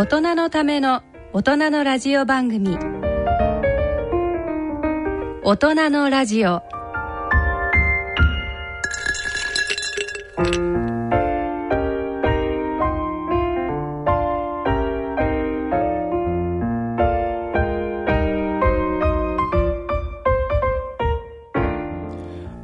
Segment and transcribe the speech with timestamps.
[0.00, 1.02] 大人のための
[1.34, 2.78] 大人のラジオ番組。
[5.44, 6.62] 大人のラジオ。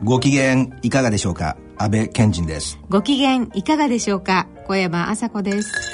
[0.03, 1.59] ご機嫌いかがでしょうか？
[1.77, 2.79] 安倍賢人です。
[2.89, 4.49] ご機嫌いかがでしょうか？
[4.67, 5.86] 小山麻子です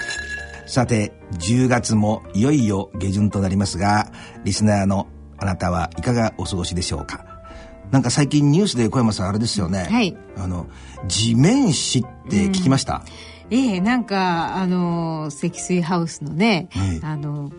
[0.73, 4.11] さて10月もいよいよ下旬となりますが
[4.45, 7.27] リスナーのあなたはいかがお過ごしでしょうか？
[7.91, 9.87] なんか最近ニュースで小山さんあれですよね。
[9.91, 10.17] はい。
[10.35, 10.67] あの
[11.07, 13.05] 地面師って聞きました、
[13.51, 17.53] ええなんかあの積水ハウスのね、ええあの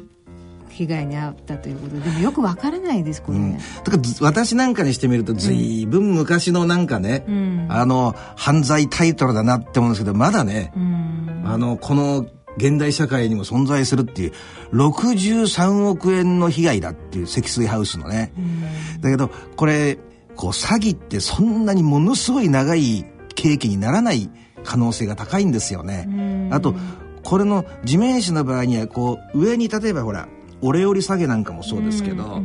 [0.69, 7.67] 被害に遭ったということででもよくわからないですこれ、うん、だからず私なんかにしてみると随分昔のなんかね、ん。
[7.69, 11.43] あの犯罪タイトルだなって思うんですけどまだね、うん。
[11.45, 12.25] あのこの
[12.57, 14.31] 現代社会にも存在するっていう
[14.73, 18.33] 63億円の被害だっていう積水ハウスのね、
[19.01, 19.97] だけどこれ
[20.35, 24.29] こう詐欺ってそんなにものすごい長い刑期にならない
[24.63, 26.49] 可能性が高いんですよね。
[26.51, 26.75] あと
[27.23, 30.27] これの地面師の場合にはこう上に例えばほら
[30.61, 32.41] オレオリ下げなんかもそうですけど、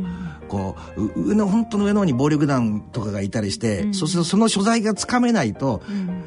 [0.49, 5.81] こうう上の本当の上の方に暴力団とかがいたりして、そうするとその所在がつかめないと、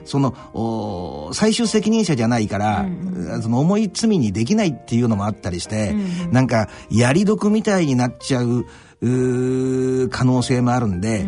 [0.06, 2.86] そのお最終責任者じゃないから、
[3.42, 5.94] その重い罪にできないっていうのもあったりして、
[6.30, 8.64] なんかやり得みたいになっちゃう
[9.02, 11.26] 可能性もあるんで、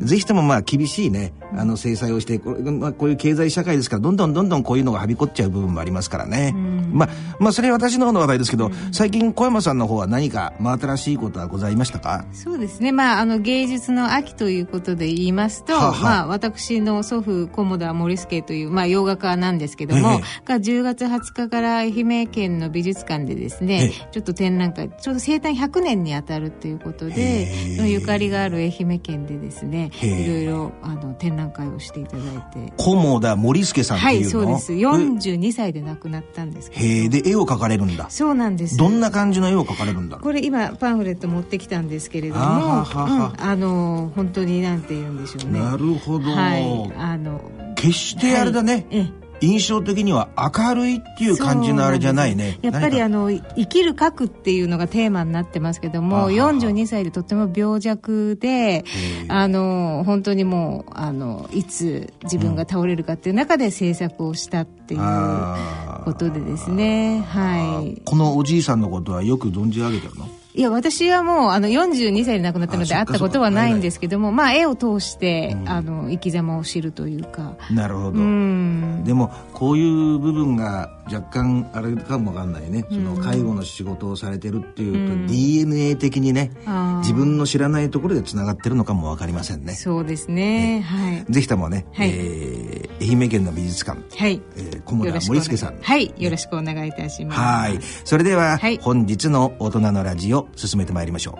[0.00, 7.08] ぜひともまあ厳しいねあの制裁をしてこれ、まあ、こういう経済社会ですからどんどんどんどんこういうのがはびこっちゃう部分もありますからね、まあ
[7.40, 12.24] まあそれは私の方の話題ですけど、最近小山さんの方は何か真新しいことはございましたか？
[12.32, 16.02] そうですね、まあ、あの芸術の秋ということで言いますと、はあはあ。
[16.02, 20.20] まあ、私の祖父菰田森助という、まあ、洋画家なんですけども、ええ。
[20.44, 32.72] が10月20日から愛媛県の美術館でですね、ちょっと展覧会ちょうど生誕100年にあたるということでへえゆかりがある愛媛県でですねいろいろあの展覧会をしていただいて。
[32.76, 34.30] 菰田森助さんってはいいうの？
[34.30, 34.72] そうです。
[34.72, 36.84] 42歳で亡くなったんですけど。
[36.84, 38.10] へえで絵を描かれるんだ。
[38.10, 38.76] そうなんです。
[38.76, 45.60] どんな感じの絵を描かれるんだこれ今パンフレット持ってきたんですけれどもあうんあの本当になんて言うんでしょうね。
[45.60, 47.40] なるほど、はいあの
[47.76, 52.58] 決してあれだね、ええ印象的には明るいっていう感じのあれじゃないね。
[52.62, 58.84] やっぱりあのの生きる核っていうのがテーマになってますけどもあはは42歳でとても病弱で
[59.28, 66.04] あの本当にもうあのいつ自分が倒れるかっていう中で制作をしたっていうあー。
[66.04, 67.24] ことでですね。
[67.28, 68.00] はい。
[68.04, 70.28] このおじいさんのことはよく存じ上げてるの？
[70.54, 77.58] いや私はもうあの42歳で亡くなったので会ったことはないんですけどもそまあ絵を通して、あの生き様を知るというか。
[77.70, 79.04] なるほど、うん。
[79.04, 82.86] でもこういう部分が若干あれかもわかんないね。
[82.88, 86.52] その介護の仕事をされてるっていうと、DNA 的にね
[87.00, 89.74] 自分の知らないところでつながってるのかもわかりませんね。
[89.74, 90.80] そうですね。
[90.80, 91.24] はい。
[91.28, 92.10] ぜひともね、はい。
[92.14, 94.40] えー愛媛県の美術館、はい。
[94.56, 95.38] えー、菰田よろしくお願い。
[95.38, 95.78] 森助さん。
[95.80, 97.40] はいよろしくお願いいたします。
[97.40, 97.78] はい。
[98.04, 98.78] それでは、はい。
[98.78, 101.38] 本日の大人のラジオ進めてまいりましょ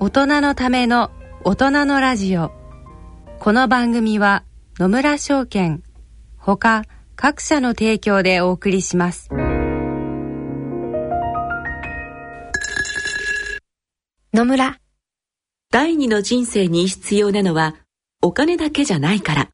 [0.00, 0.04] う。
[0.04, 1.10] 大人のための
[1.44, 2.52] 大人のラジオ。
[3.38, 4.44] この番組は
[4.78, 5.82] 野村証券
[6.36, 6.84] ほか
[7.16, 9.28] 各社の提供でお送りします。
[14.32, 14.78] 野村。
[15.70, 17.76] 第二の人生に必要なのは
[18.22, 19.53] お金だけじゃないから。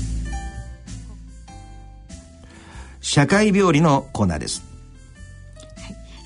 [3.13, 4.70] 社会病理のコーナーです。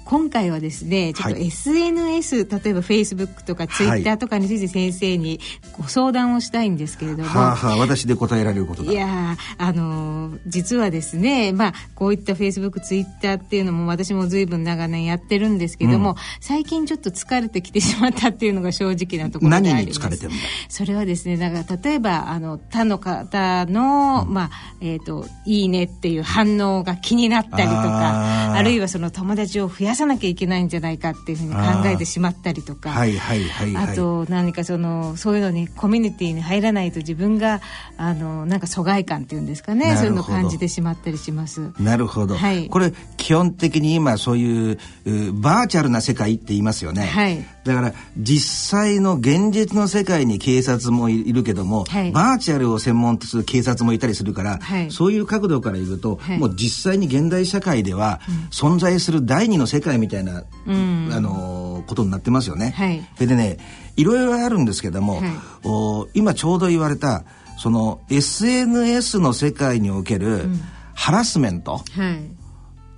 [0.05, 5.39] 今回はですねちょっとはい SNS、例えばフェイスブックとかツイッターとかについて先生に
[5.77, 19.75] ご相談をしたいんですけれども、はあはあ私で答えられることだいやーあのー実はですね、まあ、こういったフェイスブックツイッターっていうのも私も随分長年やってるんですけども、最近ちょっと疲れてきてしまったっていうのが正直なところであります。
[19.75, 20.37] 何に疲れてるんだ？
[20.69, 24.49] それはですねだから例えばあの他の方の、まあ
[24.81, 32.89] えーと「いいね」っていう反応が気になったりとかあるいはその友達を増やさなきゃいけないんじゃないかっていうふうに考えてしまったりとか。
[32.91, 33.91] はいはいはいはい。
[33.91, 37.61] あと何かそのそういうのにコミュニティに入らないと自分が
[37.97, 39.95] あのなんか疎外感っていうんですかね。
[39.95, 41.71] そういうのを感じてしまったりします。
[41.79, 42.67] なるほど、はい。
[42.67, 52.11] これ基本的に今そういううバーチャルな世界って言いますよね、はいだから実際の現実の世界に警察もいるけども、はい。
[52.11, 54.91] バーチャルを専門とする警察もいたりするから、はい。
[54.91, 56.37] そういう角度から言うと、はい。
[56.37, 58.21] もう実際に現代社会では
[58.51, 61.09] 存在する第二の世界みたいな、ん。
[61.11, 62.71] あのことになってますよね。
[62.77, 63.03] はい。
[63.15, 63.57] それでね
[63.97, 65.31] いろいろあるんですけども、はい。
[65.63, 67.25] お今ちょうど言われた
[67.57, 70.49] その SNS の世界における
[70.93, 72.45] ハラスメントはい。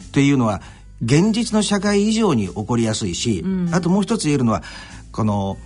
[0.07, 0.61] っていうのは
[1.03, 4.63] 現実の社会以上に起こりやすいし、あともう一つ言えるのは
[5.11, 5.57] この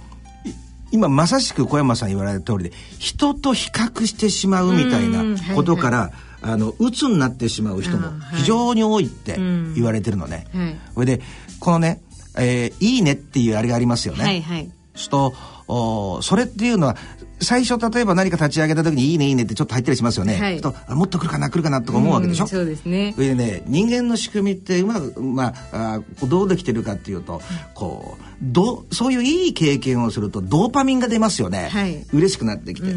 [0.45, 0.49] い
[0.91, 6.11] 今まさしく小山さん言われた通りで人と比較してしまうみたいなうんはいことから、
[6.41, 10.47] あの鬱になってしまう人も非常に多いって言われてるのね。
[10.53, 10.75] はい。
[10.93, 11.21] それで
[11.59, 12.01] このね、
[12.37, 14.23] えーいいね」っていうあれがありますよね。
[14.23, 15.33] はいはいすると
[15.67, 16.95] おそれっていうのは
[17.39, 20.37] 最初例えば何か立ち上げた時に「いいねいいね」ってちょっと入ったりしますよね。
[20.37, 20.61] はい。
[20.61, 22.43] とあもっと来るかな来るかなとか思うわけでしょ？
[22.43, 23.15] んそうですね。
[23.17, 27.41] でね人間の仕組みってうまく、まあ、あーどうできてるかっていうと
[27.73, 32.05] こうどそういういい経験をするとドーパミンが出ますよね、はい。
[32.13, 32.93] 嬉しくなってきて、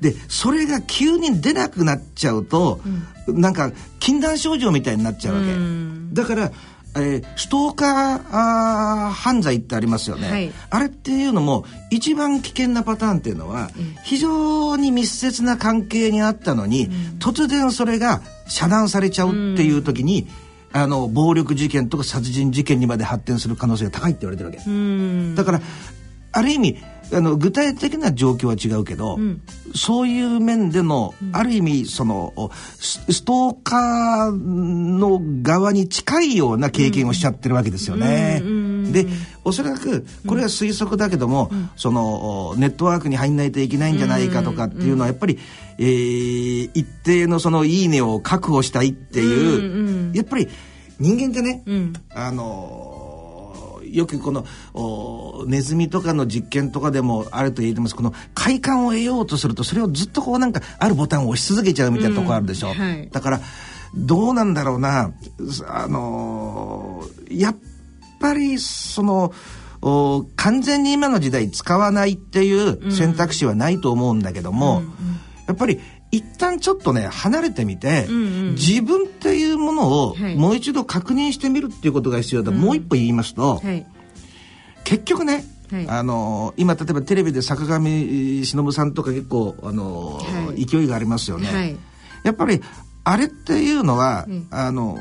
[0.00, 2.80] でそれが急に出なくなっちゃうと、
[3.26, 5.48] なんか禁断症状みたいになっちゃうわけ、
[6.12, 6.52] だから
[6.96, 10.52] えーストーカーあー犯罪ってありますよね、はい。
[10.70, 13.70] あれっていうのも一番危険なパターンっていうのは、
[14.04, 20.28] 非常に密接な関係にあったのに、突然それが遮断されちゃうっていう時に、
[20.72, 25.34] あの暴力事件とか殺人事件にまで発展する可能性が高いって言われてるわけ、うん。
[25.34, 25.60] だから
[26.32, 26.78] ある意味
[27.12, 29.18] あの具体的な状況は違うけど、
[29.74, 38.42] そういう面での、ある意味そのおスストーカーの側に近いような経験をしちゃってるわけですよね。
[38.92, 39.06] で
[39.44, 45.38] おそらくこれは推測だけども、そのおネットワークに入んないといけないんじゃないかとかっていうのはやっぱり、
[45.78, 50.48] えー一定のその「いいね」を確保したいっていう、やっぱり
[50.98, 51.62] 人間ってね、
[52.14, 52.97] あのー
[53.92, 54.44] よくこの
[54.74, 57.96] おネズミとかの実験とかでもあると言えてます。
[57.96, 63.08] この快感を得ようとするとそれをずっとこうなんかあるボタンを押し続けちゃうみたいなとこあるでしょ、うんはい。
[63.10, 63.40] だから
[63.94, 65.12] どうなんだろうな。
[65.66, 67.56] あのーやっ
[68.20, 69.32] ぱりその
[69.80, 74.82] お完全に今の時代使わないっていう選択肢はないと思うんだけども、
[75.46, 75.78] やっぱり
[76.10, 78.06] 一旦ちょっとね離れてみて、
[78.52, 80.36] 自分っていうものをはい。
[80.36, 83.86] もう一度確認してみるっていうことが必要だ、もう一歩言いますと、はい。
[84.84, 85.88] 結局ね、はい。
[85.88, 90.64] あの今例えばテレビで坂上忍さんとか結構あの、はい。
[90.64, 91.76] 勢いがありますよね、はい。
[92.24, 92.62] やっぱり
[93.04, 94.98] あれっていうのは、うんあの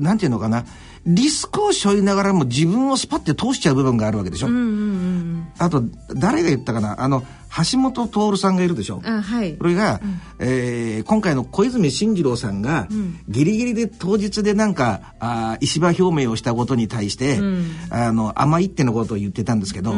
[0.00, 0.64] なんていうのかな。
[1.06, 5.46] リスクを背負いながらも自分をスパッて通しちゃう部分があるわけでしょ、うんうんうん。
[5.58, 5.82] あと
[6.14, 6.98] 誰が言ったかな。
[6.98, 7.22] あの
[7.56, 9.00] 橋本徹さんがいるでしょ。
[9.04, 9.54] あはい。
[9.54, 10.00] これが、
[10.38, 12.88] えー今回の小泉進次郎さんが、
[13.28, 17.38] ギリギリで当日でなんかあー石破表明をしたことに対して、
[17.90, 19.94] あの甘いってのことを言ってたんですけど、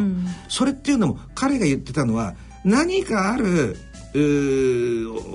[0.49, 2.35] それっていうのも彼が言ってたのは
[2.65, 3.77] 何かある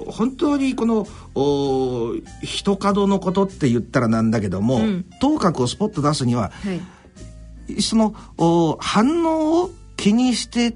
[0.08, 5.06] 本当にこのお一角のことって言ったらなんだけども、ん。
[5.20, 7.82] 頭角をスポッと出すにははい。
[7.82, 10.76] そのお反応を気にして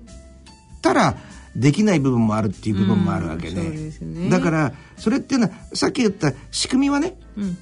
[0.81, 1.17] たら
[1.55, 4.29] できない部分もあるっていう部分もあるわけうんそうね,、ですね。
[4.29, 7.57] だからそれっていうのはさっき言った仕組みはねうん。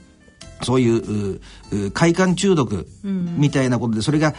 [0.62, 1.40] そういうう
[1.72, 4.34] う快感中毒みたいなことでそれが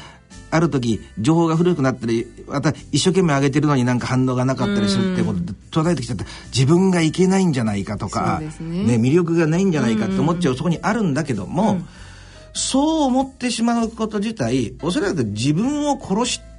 [0.51, 6.25] ある時情報が古くなったりまた一生懸命上げてるのになんか反応がなかったりするってことで捉えてきちゃった。
[6.47, 8.95] 自分がいけないんじゃないかとか、そうですね。
[8.95, 11.81] 魅力がないんじゃないかって思っちゃうそこにあるんだけども、
[12.55, 16.54] そう思ってしまうこと自体おそらく自分を殺して、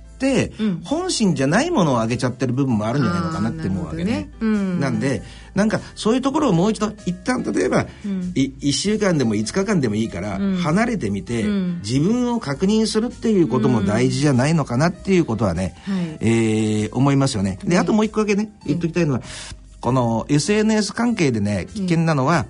[0.83, 4.11] 本心じゃないものをあげちゃってる部分もあるんじゃないのかなって思うわけね。
[4.11, 4.29] ね。
[4.39, 4.79] うん。
[4.79, 5.21] なんで
[5.53, 7.85] なんかそういうところをもう一度一旦例えば、
[8.33, 16.17] い1週間でも5日間でもいいから、離れてみて、自分を確認するっていうことも大事じゃないのかなっていうことはね、はい。
[16.21, 17.59] えー思いますよね。
[17.63, 19.21] であともう一個だけね言っときたいのは、
[19.79, 22.45] この SNS 関係でね危険なのは、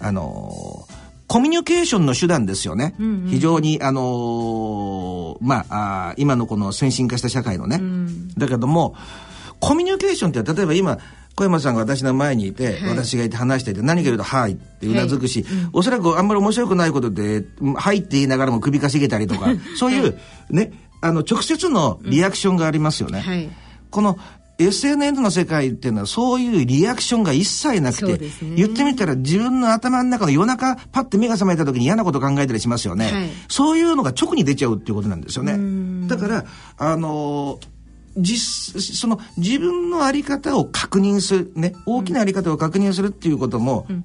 [0.00, 1.01] あのー
[1.32, 2.94] コミュニケーションの手段ですよね。
[3.00, 7.78] うんうん、非常に、あのー、まああ、今のこの先進化した社会のね。
[7.80, 8.94] うん、だけども、
[9.58, 10.98] コミュニケーションって例えば今、
[11.34, 17.46] 小山さんが私の前にいて、はい、私がいて話していて、何か言うと、はいってうなずくし、はいうん、おそらくあんまり面白くないことで、
[17.76, 19.46] はいって言いながらも首かしげたりとか、
[19.78, 20.18] そういう、
[20.50, 20.70] ね、
[21.00, 23.22] あの、直接のリアクションがありますよね。
[23.26, 23.48] うんはい、
[23.90, 24.18] この
[24.62, 36.08] SNS の世界っていうのはそういうリアクションが一切なくて、ね、言ってみたら自分の頭の中の夜中パッて目が覚めた時に嫌なこと考えたりしますよね、はい、そういうのが直に出ちゃうっていうことなんですよね。
[36.08, 36.44] だから
[36.78, 37.58] あの
[38.16, 44.04] 実その自分の在り方を確認するね大きな在り方を確認するっていうことも、うん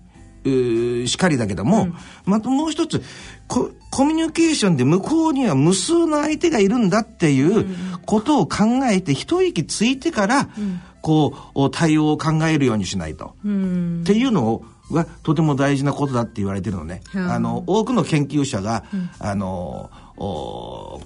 [1.08, 3.02] しかりだけども、うん、またもう一つ
[3.48, 3.72] コ
[4.06, 7.66] ミュニケーションで向こうには無数の相手がいるんだっていう
[8.06, 17.02] ことを考えて一息ついてから、うん、こう対応を考えるようにしないと、うん、っていうのをはとても大事なことだって言われてるのね。
[17.14, 18.86] あの多くの研究者が、
[19.20, 19.90] あの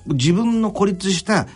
[0.07, 1.47] 自分の孤立した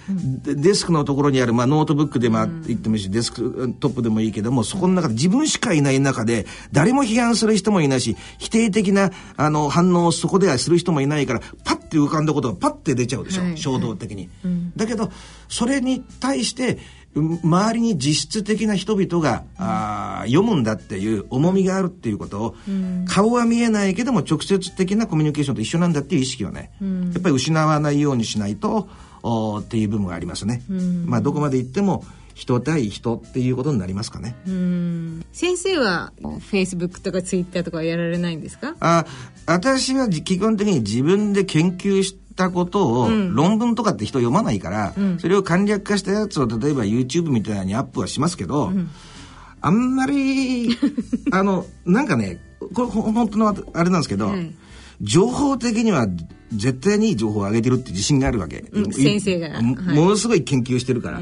[0.43, 14.29] デスクのところにある、まあ、ノートブックでも言ってもいいし、デスクトップでもいいけどもそこの中で自分しかいない中で誰も批判する人もいないし否定的なあの反応をそこではする人もいないからパッて浮かんだことがパッて出ちゃうでしょ、はい、衝動的に。
[14.43, 15.09] はいだけど
[15.47, 16.77] それに対して
[17.15, 28.89] 周りに実質的な人々が、うん、あ読むんだっていう重みがあるっていうことを、うん、顔は見えないけども直接的なコミュニケーションと一緒なんだっていう意識をね、うん、やっぱり失わないようにしないと
[29.23, 30.61] おっていう部分がありますね。
[31.05, 32.05] まあどこまで行っても
[32.35, 34.35] 人対人っていうことになりますかね。
[35.31, 38.75] 先生はフェイスブックとかツイッターとかやられないんですか？
[38.81, 39.05] あ
[39.47, 48.89] 私は基本的に自分で研究したことを、論文とかって人読まないから、うん、それを簡略化したやつを例えば YouTube みたいにアップはしますけど、うん、
[49.61, 50.77] あんまり
[51.31, 52.39] あのなんかね
[52.73, 54.33] これ本当のあれなんですけど、
[55.01, 56.07] 情報的には
[56.51, 59.75] 絶対にいい情報を上げてるって自信があるわけ、うん、先生が、も
[60.05, 61.21] のすごい研究してるから、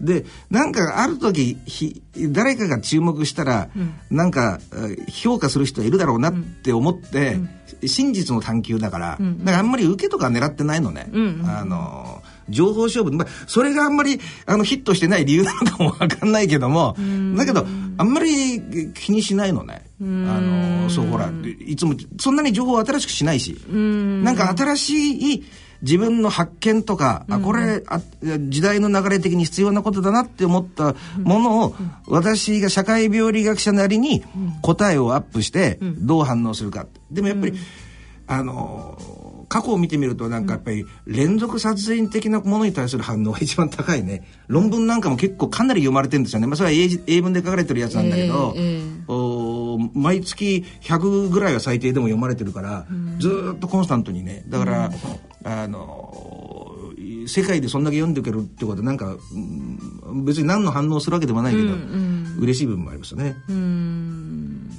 [0.00, 4.60] でなんかある時ひ誰かが注目したら、うん、なんか
[5.08, 7.34] 評価する人いるだろうなって思って、
[7.82, 11.08] うん、真実の探求だから、うん、だからあんまり受けとか狙ってないのね。
[11.12, 16.94] うんうん、あの情報勝負、まあ、それがあんまりあのヒットしてない理由なのかもわかんないけども、
[17.36, 18.60] だけどあんまり
[18.92, 19.86] 気にしないのね。
[20.00, 21.30] あのそうほら
[21.66, 25.44] いつもそんなに情報を新しくしないし、なんか新しい
[25.84, 28.00] 自分の発見とか、あこれあ
[28.48, 31.76] 時代の流れ的に必要なことだなって思ったものを、
[32.08, 34.24] 私が社会病理学者なりに
[34.62, 36.86] 答えをアップしてどう反応するか。
[37.10, 37.52] でもやっぱり、
[38.26, 38.98] あの
[39.48, 44.26] 過去を見てみるとなんかやっぱり連続殺人的なものに対する反応が一番高いね。
[44.48, 52.86] 論文なんかも結構かなり読まれてるんですよね、まあ、それは英英文で書かれてるやつなんだけど、えーえー、お毎月100ぐらいは最低でも読まれてるから、
[53.18, 54.44] ずっとコンスタントにね。
[54.48, 54.90] だから、
[55.44, 56.74] あの
[57.26, 59.16] 世界でそんだけ読んでくれるってことはなんか、
[60.24, 63.36] 別に何の反応するわけでもないけど、うんうん、嬉しい部分もありますよね。
[63.48, 64.70] うん。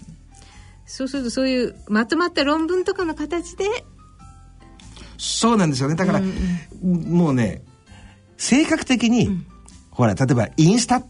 [0.86, 3.66] そうするとそういうまとまった論文とかの形で？
[5.18, 5.96] そうなんですよね。
[5.96, 6.34] だから、うん
[6.84, 7.64] うん、もうね
[8.38, 9.46] 性格的に、うん、
[9.90, 11.02] ほら例えばインスタ映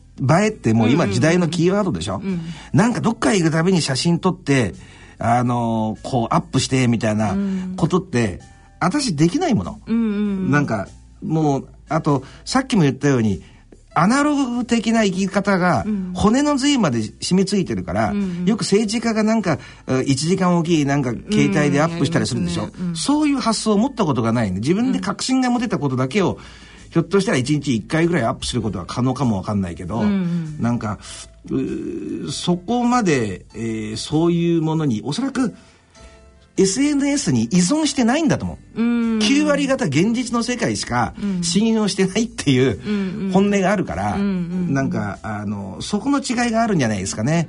[0.45, 2.27] えってもう今時代のキーワードでしょ、うん。
[2.27, 2.41] うん、
[2.73, 4.73] なんかどっか行くたびに写真撮って
[5.17, 7.35] あのー、こうアップしてみたいな
[7.77, 8.41] ことって、
[8.79, 10.07] 私できないもの、うんうんう
[10.47, 10.87] ん、なんか
[11.23, 13.43] もうあとさっきも言ったように
[13.97, 26.37] アナログ的な生き方が骨の髄まで染みついてるから、うん、よく政治家がなんか1時間おきなんか携帯でアップしたりするでしょ、うんね、そういう発想を持ったことがないんで自分で確信が持てたことだけを
[26.91, 30.99] ひょっとしたら1日1回ぐらいアップすることは可能かもわかんないけど、うん、なんか
[32.31, 35.53] そこまで、えー、そういうものにおそらく
[36.57, 38.81] SNS に依存してないんだと思う。
[38.81, 38.83] う
[39.19, 47.47] 9割方現実の世界しか信用してないっていう本音があるから、なんか、あの、そこの違いがあるんじゃないですかね。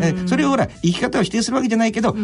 [0.00, 2.16] えそれをほら、生き方を否定するわけじゃないけど、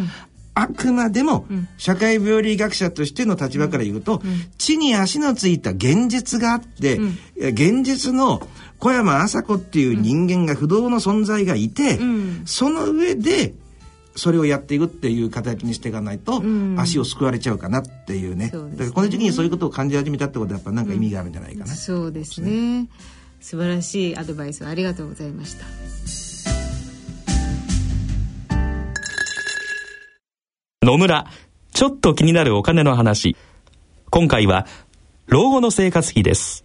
[0.55, 1.47] あくまでも
[1.79, 4.23] 社会病理学者としての立場から言うと、
[4.57, 7.01] 地に足のついた現実があって、
[7.37, 8.41] 現実の
[8.79, 11.99] 小山麻子っていう人間が不動の存在がいて、
[12.45, 13.55] その上で
[14.17, 16.43] それをやっていくっていう形にしていかないと、
[16.77, 22.89] 足をすくわれちゃうかなっていうね,、だからこの時期にそういうことを感じ始めたってことはやっぱ何か意味があるんじゃないかな、うん、そうですね、ね、
[23.41, 25.65] 素晴らしいアドバイスありがとうございました。
[30.83, 31.27] 野村
[31.73, 33.37] ちょっと気になるお金の話。
[34.11, 34.67] 今回は
[35.27, 36.65] 老後の生活費です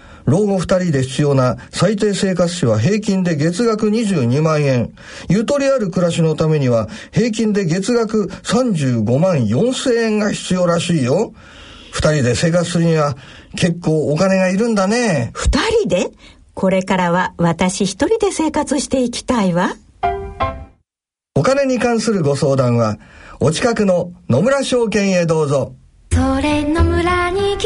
[0.31, 4.93] 老後二人で必要な最低生活費は平均で月額22万円。
[5.27, 11.33] ゆとりある暮らしのためには平均で月額35万4千円が必要らしいよ。
[11.91, 13.17] 二人で生活するには
[13.57, 15.31] 結構お金がいるんだね。
[15.33, 16.11] 二人で？
[16.53, 19.75] これからは私一人で生活していきたいわ。
[21.35, 22.99] お金に関するご相談は、
[23.41, 25.75] お近くの野村証券へどうぞ。
[26.13, 27.57] それの村に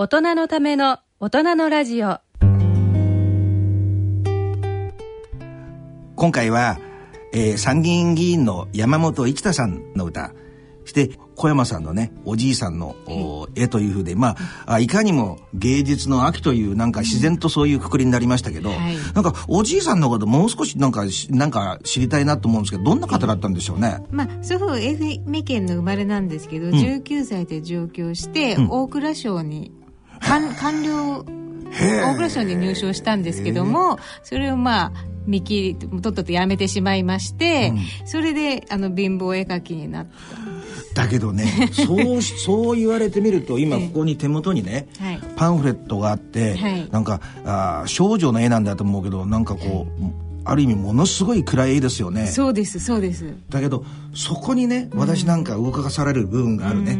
[0.00, 2.20] 大人のための大人のラジオ。
[6.14, 6.78] 今回は、
[7.32, 10.34] えー参議院議員の山本一太さんの歌。
[10.84, 14.36] そして小山さんのねおじいさんのお絵というふうでま
[14.66, 18.96] ああいかにも芸術の秋というなんか自然とそういうくくりになりましたけど、はい。
[19.14, 23.98] なんかおじいさんのこともう少しなんかしなんか知りたいなと思うんですけどどんな方だったんでしょうね？
[24.12, 26.70] まあ、祖父愛媛県の生まれなんですけど、ん。
[26.70, 28.68] 19歳で上京して、ん。
[28.70, 29.72] 大蔵省に
[30.28, 31.24] 官官僚
[32.04, 34.92] 大蔵省に入省したんですけどもそれをまあ
[35.26, 37.74] 見切りとっととやめてしまいまして、
[38.06, 40.06] それであの貧乏絵描きになっ
[40.94, 41.02] た。
[41.02, 45.20] だけどね そうしそう言われてみると今ここに手元にね、はい。
[45.36, 46.88] パンフレットがあって、はい。
[46.90, 50.04] なんかあー少女の絵なんだと思うけどなんかこう、
[50.44, 52.26] ある意味ものすごい暗い絵ですよね。
[52.26, 53.26] そうですそうです。
[53.50, 56.96] だけどそこにね私なんか動かされる部分があるね、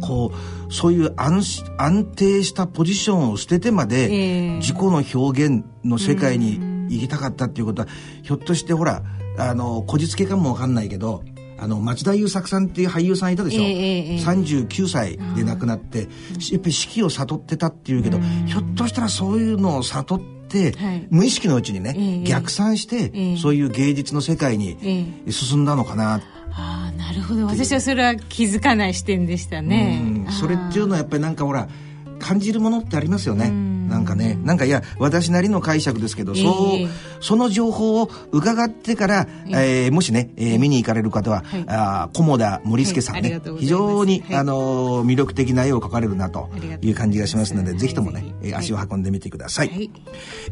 [0.00, 0.32] こ
[0.68, 4.56] うそういう安し安定したポジションを捨ててまで、ええ。
[4.56, 7.88] 自己の表現の世界に行きたかったっていうことは、
[8.22, 9.02] ひょっとしてほら
[9.38, 11.22] あのこじつけかもわかんないけど
[11.58, 16.08] あの町田優作さんっていう俳優さんいたでしょ、ええええ39歳で亡くなって
[16.50, 21.06] やっぱり死期を悟ってたっていうけど、ひょっとしたらそういうのを悟って、はい。
[21.10, 22.24] 無意識のうちにね、ええ。
[22.24, 23.36] 逆算して、ええ。
[23.36, 24.76] そういう芸術の世界に
[25.26, 26.20] え進んだのかな、
[26.52, 27.46] ああなるほど。
[27.46, 30.00] 私はそれは気づかない視点でしたね。
[30.26, 30.32] うん。
[30.32, 31.68] それっていうのはやっぱりなんかほら
[32.18, 33.50] 感じるものってありますよね
[33.90, 36.44] なんかねなんかいや私なりの解釈ですけど、そう
[36.76, 36.88] ええ。
[37.20, 41.64] その情報を伺ってから、えーもしね、えー見に行かれる方は、はい。
[41.66, 44.36] あー菰田森助さんね、非常に、はい。
[44.36, 46.48] あのー魅力的な絵を描かれるなと
[46.80, 47.78] いう感じがしますので、はい。
[47.78, 48.24] ぜひともね、
[48.54, 49.90] 足を運んでみてください、はい。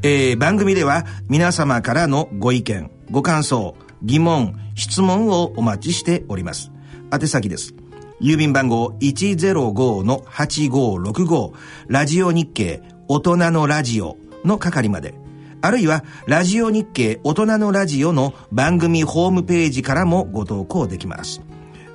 [0.02, 6.70] えー番組では皆様からのご意見、ご感想、疑問、質問をお待ちしております。
[7.12, 7.74] 宛先です。
[8.20, 11.52] 郵便番号105-8565
[11.86, 15.14] ラジオ日経大人のラジオの係まで。
[15.60, 21.42] あるいは、ラジオ日経大人のラジオの番組ホームページからもご投稿できます。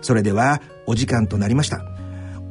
[0.01, 1.81] それでは、お時間となりました。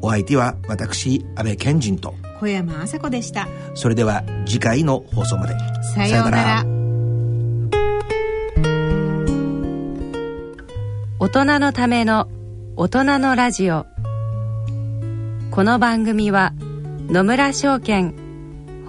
[0.01, 5.55] お相手は私、安倍賢人と、小山麻子でしたそれでは次回の放送まで。
[5.95, 6.65] さようなら
[11.21, 12.29] 大人のための
[12.77, 13.87] 大人のラジオ
[15.53, 16.53] この番組は
[17.09, 18.22] 野村証券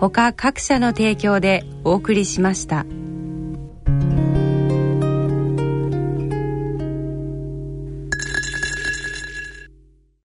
[0.09, 2.85] 他各社の提供でお送りしました。